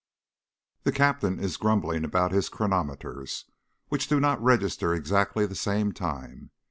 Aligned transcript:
The 0.81 0.91
Captain 0.91 1.39
is 1.39 1.57
grumbling 1.57 2.03
about 2.03 2.31
his 2.31 2.49
chronometers, 2.49 3.45
which 3.89 4.07
do 4.07 4.19
not 4.19 4.41
register 4.41 4.95
exactly 4.95 5.45
the 5.45 5.53
same 5.53 5.91
time. 5.91 6.49